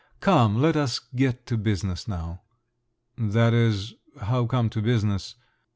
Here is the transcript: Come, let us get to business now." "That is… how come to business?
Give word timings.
Come, 0.19 0.59
let 0.59 0.75
us 0.75 0.97
get 0.97 1.45
to 1.45 1.57
business 1.57 2.07
now." 2.07 2.41
"That 3.19 3.53
is… 3.53 3.93
how 4.19 4.47
come 4.47 4.67
to 4.71 4.81
business? 4.81 5.35